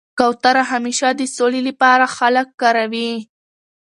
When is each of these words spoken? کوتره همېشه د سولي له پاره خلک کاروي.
کوتره 0.19 0.63
همېشه 0.71 1.07
د 1.13 1.21
سولي 1.35 1.61
له 1.67 1.73
پاره 1.81 2.07
خلک 2.17 2.47
کاروي. 2.61 3.11